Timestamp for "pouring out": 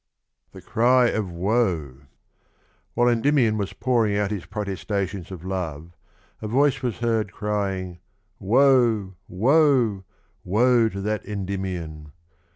3.73-4.31